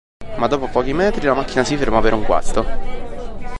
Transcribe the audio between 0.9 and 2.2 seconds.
metri la macchina si ferma per